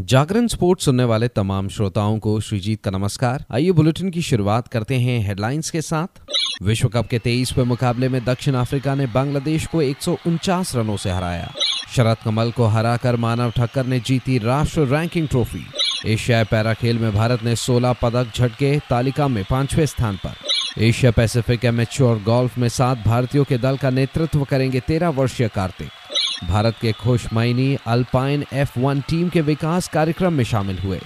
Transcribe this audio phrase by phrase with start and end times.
[0.00, 4.94] जागरण sports सुनने वाले तमाम श्रोताओं को श्रीजीत का नमस्कार। आइए बुलेटिन की शुरुआत करते
[4.94, 6.06] हैं हेडलाइंस के साथ।
[6.62, 10.96] विश्व कप के तेईसवें मुकाबले में दक्षिण अफ्रीका ने बांग्लादेश को एक सौ उनचास रनों
[10.96, 11.52] से हराया।
[11.96, 15.66] शरद कमल को हराकर मानव ठक्कर ने जीती राष्ट्र रैंकिंग ट्रॉफी।
[16.06, 20.34] एशियाई पैरा खेल में भारत ने 16 पदक झटके तालिका में पाँचवें स्थान पर।
[20.82, 25.88] एशिया पैसिफिक एमेच्योर गोल्फ में सात भारतीयों के दल का नेतृत्व करेंगे तेरह वर्षीय कार्तिक।
[26.48, 31.00] भारत के Kush Maini Alpine F one team के विकास कार्यक्रम में शामिल हुए।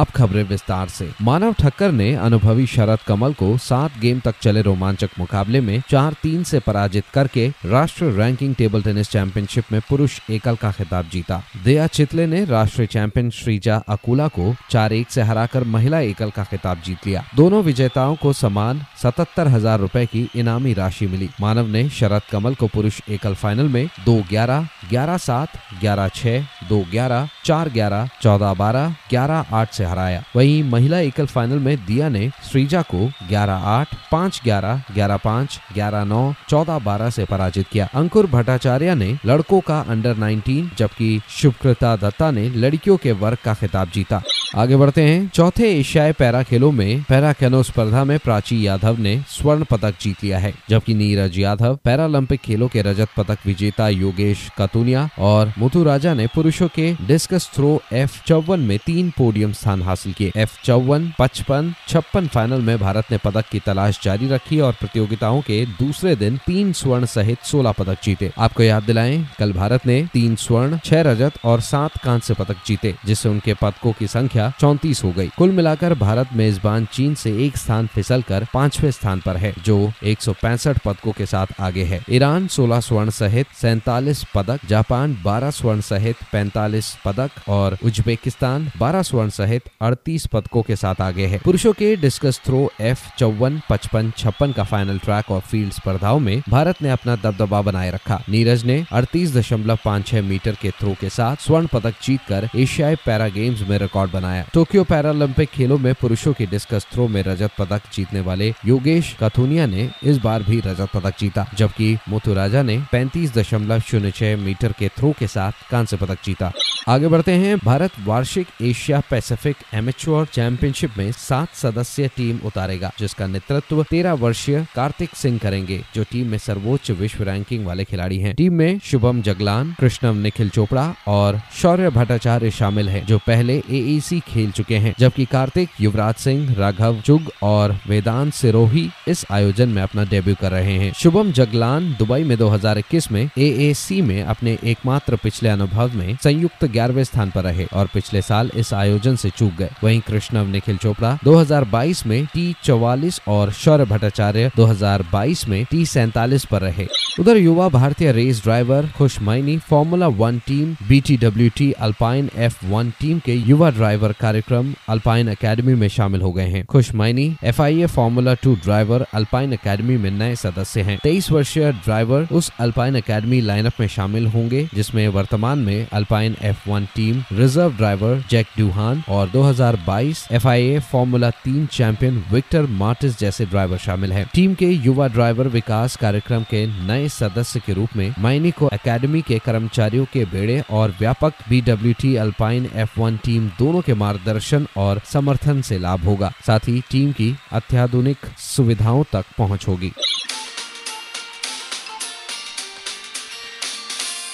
[0.00, 4.60] अब खबरें विस्तार से। मानव ठक्कर ने अनुभवी शरद कमल को सात गेम तक चले
[4.62, 10.18] रोमांचक मुकाबले में चार तीन से पराजित करके राष्ट्रीय रैंकिंग टेबल टेनिस चैंपियनशिप में पुरुष
[10.30, 15.22] एकल का खिताब जीता। दया चितले ने राष्ट्रीय चैंपियन श्रीजा अकुला को चार एक से
[15.22, 20.28] हराकर महिला एकल का खिताब जीत लिया। दोनों विजेताओं को समान सतहत्तर हज़ार रूपए की
[20.34, 25.16] इनामी राशि मिली। मानव ने शरद कमल को पुरुष एकल फाइनल में दो ग्यारह ग्यारह
[25.18, 25.48] सात,
[25.80, 31.26] ग्यारह छह, दो ग्यारह चार ग्यारह, चौदह बारह, ग्यारह आठ से हराया। वहीं महिला एकल
[31.26, 36.78] फाइनल में दिया ने श्रीजा को 11 आठ, पाँच ग्यारह ग्यारह पाँच, ग्यारह नौ, चौदह
[36.78, 42.48] बारह से पराजित किया। अंकुर भट्टाचार्य ने लड़कों का अंडर 19 जबकि शुभकृता दत्ता ने
[42.48, 44.22] लड़कियों के वर्ग का खिताब जीता।
[44.56, 49.16] आगे बढ़ते हैं। चौथे एशियाई पैरा खेलों में पैरा कैनो स्पर्धा में प्राची यादव ने
[49.28, 54.50] स्वर्ण पदक जीत लिया है, जबकि नीरज यादव पैरालंपिक खेलों के रजत पदक विजेता योगेश
[54.58, 56.92] कतुनिया और मुथु राजा ने पुरुषों के
[57.30, 62.60] डिस्कस थ्रो एफ़ चौवन में तीन पोडियम स्थान हासिल किए। एफ़ चौवन पचपन, छप्पन फाइनल
[62.60, 67.06] में भारत ने पदक की तलाश जारी रखी और प्रतियोगिताओं के दूसरे दिन तीन स्वर्ण
[67.06, 71.60] सहित सोलह पदक जीते। आपको याद दिलाएँ, कल भारत ने तीन स्वर्ण, छह रजत और
[71.60, 76.28] सात कांस्य पदक जीते, जिससे उनके पदकों की संख्या चौतीस हो गई। कुल मिलाकर भारत
[76.32, 80.78] मेजबान चीन से एक स्थान फिसल कर पांचवे स्थान पर है, जो एक सौ पैंसठ
[80.78, 86.16] पदकों के साथ आगे है। ईरान 16 स्वर्ण सहित सैतालीस पदक, जापान 12 स्वर्ण सहित
[86.32, 91.96] 45 पदक और उज्बेकिस्तान 12 स्वर्ण सहित 38 पदकों के साथ आगे है। पुरुषों के
[91.96, 96.90] डिस्कस थ्रो एफ़ चौवन, पचपन, छप्पन का फाइनल ट्रैक और फ़ील्ड स्पर्धाओं में भारत ने
[96.90, 101.36] अपना दबदबा बनाए रखा। नीरज ने अड़तीस दशमलव पाँच छह मीटर के थ्रो के साथ
[101.36, 106.32] स्वर्ण पदक जीतकर एशियाई पैरा गेम्स में रिकॉर्ड बनाया। बनाया टोक्यो पैरालंपिक खेलों में पुरुषों
[106.32, 110.88] के डिस्कस थ्रो में रजत पदक जीतने वाले योगेश कथुनिया ने इस बार भी रजत
[110.94, 115.96] पदक जीता, जबकि मुथुराजा ने पैंतीस दशमलव शून्य छह मीटर के थ्रो के साथ कांस्य
[115.96, 116.52] पदक जीता।
[116.88, 123.26] आगे बढ़ते हैं। भारत वार्षिक एशिया पैसिफिक एमेच्योर चैंपियनशिप में सात सदस्यीय टीम उतारेगा, जिसका
[123.26, 128.34] नेतृत्व तेरह वर्षीय कार्तिक सिंह करेंगे, जो टीम में सर्वोच्च विश्व रैंकिंग वाले खिलाड़ी हैं।
[128.34, 134.20] टीम में शुभम जगलान, कृष्णम निखिल चोपड़ा और शौर्य भट्टाचार्य शामिल है, जो पहले एईसी
[134.20, 139.82] खेल चुके हैं, जबकि कार्तिक, युवराज सिंह, राघव चुग और वेदांत सिरोही इस आयोजन में
[139.82, 145.16] अपना डेब्यू कर रहे हैं। शुभम जगलान दुबई में 2021 में एएसी में अपने एकमात्र
[145.16, 149.52] पिछले अनुभव में संयुक्त ग्यारहवें स्थान पर रहे और पिछले साल इस आयोजन से चूक
[149.52, 155.84] गए। वहीं कृष्णव, निखिल चोपड़ा 2022 में टी चौवालीस और शौर्य भट्टाचार्य 2022 में टी
[155.86, 156.86] सैतालीस पर रहे।
[157.20, 163.18] उधर युवा भारतीय race driver Kush Maini formula one team, B T Alpine F one team
[163.18, 167.86] के युवा ड्राइवर कार्यक्रम अल्पाइन अकेडमी में शामिल हो गए हैं। Kush Maini F I A
[167.86, 173.40] formula two driver Alpine academy में नए सदस्य हैं। तेईस वर्षीय ड्राइवर उस अल्पाइन अकेडमी
[173.40, 179.02] लाइनअप में शामिल होंगे, जिसमें वर्तमान में Alpine F one team reserve driver Jack Doohan
[179.08, 185.08] और 2022 एफआईए फॉर्मूला तीन चैंपियन विक्टर मार्टिस जैसे ड्राइवर शामिल हैं। टीम के युवा
[185.08, 190.24] ड्राइवर विकास कार्यक्रम के नए सदस्य के रूप में माइनी को एकेडमी के कर्मचारियों के
[190.32, 195.78] बेड़े और व्यापक B W T Alpine F team दोनों के मार्गदर्शन और समर्थन से
[195.78, 199.92] लाभ होगा साथ ही टीम की अत्याधुनिक सुविधाओं तक पहुँच होगी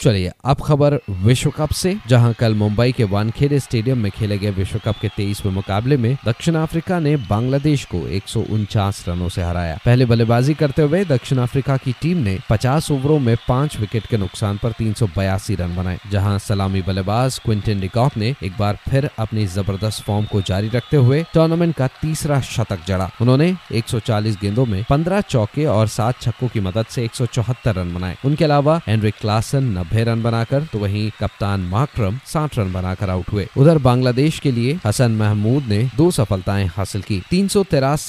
[0.00, 4.50] चलिए, अब खबर विश्व कप से, जहाँ कल मुंबई के वानखेड़े स्टेडियम में खेले गए
[4.50, 9.28] विश्व कप के तेईसवें मुकाबले में दक्षिण अफ्रीका ने बांग्लादेश को एक सौ उनचास रनों
[9.28, 13.78] से हराया। पहले बल्लेबाजी करते हुए दक्षिण अफ्रीका की टीम ने 50 ओवरों में पाँच
[13.80, 18.34] विकेट के नुकसान पर तीन सौ बयासी रन बनाए, जहाँ सलामी बल्लेबाज क्विंटन डिकॉक ने
[18.42, 23.10] एक बार फिर अपनी ज़बरदस्त फॉर्म को जारी रखते हुए टूर्नामेंट का तीसरा शतक जड़ा।
[23.20, 27.74] उन्होंने 140 गेंदों में 15 चौके और सात छक्कों की मदद से एक सौ चौहत्तर
[27.74, 32.72] रन बनाए। उनके अलावा हेनरिक क्लासन नब्बे रन बनाकर तो वहीं कप्तान माक्रम साठ रन
[32.72, 37.48] बनाकर आउट हुए। उधर बांग्लादेश के लिए हसन महमूद ने दो सफलताएँ हासिल की। तीन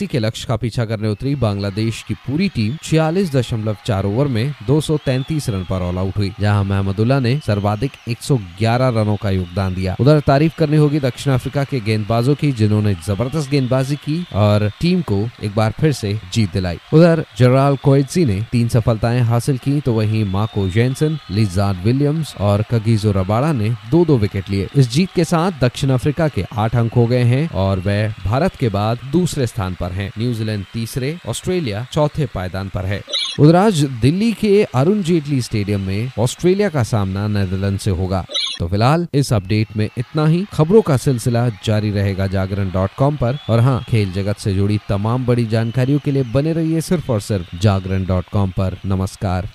[0.08, 3.36] के लक्ष्य का पीछा करने उतरी बांग्लादेश की पूरी टीम छियालीस
[3.92, 8.90] ओवर में दो सौ तैंतीस रन पर ऑल आउट हुई, जहाँ महमदुल्ला ने सर्वाधिक 111
[8.90, 13.50] रनों का योगदान दिया। उधर तारीफ़ करनी होगी दक्षिण अफ्रीका के गेंदबाजों की, जिन्होंने ज़बरदस्त
[13.50, 18.42] गेंदबाजी की और टीम को एक बार फिर से जीत दिलाई। उधर जराल कोएजी ने
[18.52, 23.70] तीन सफलताएँ हासिल की तो वहीं माको जेंसन लिजा बेनार्ड विलियम्स और कगीजो रबाड़ा ने
[23.70, 27.24] दो दो विकेट लिए। इस जीत के साथ दक्षिण अफ्रीका के आठ अंक हो गए
[27.24, 32.70] हैं और वह भारत के बाद दूसरे स्थान पर हैं। न्यूजीलैंड तीसरे, ऑस्ट्रेलिया चौथे पायदान
[32.70, 33.02] पर है।
[33.40, 38.26] उधर आज दिल्ली के अरुण जेटली स्टेडियम में ऑस्ट्रेलिया का सामना नेदरलैंड से होगा।
[38.60, 43.16] तो फ़िलहाल इस अपडेट में इतना ही। खबरों का सिलसिला जारी रहेगा जागरण डॉट कॉम
[43.16, 47.12] पर। और हाँ खेल जगत से जुड़ी तमाम बड़ी जानकारियों के लिए बने रहिए सिर्फ़
[47.12, 49.50] और सिर्फ़ जागरण डॉट कॉम पर। नमस्कार।